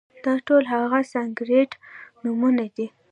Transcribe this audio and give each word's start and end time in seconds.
دا 0.25 0.33
ټول 0.47 0.63
هغه 0.73 0.99
سانسکریت 1.11 1.71
نومونه 2.23 2.65
دي، 2.75 2.87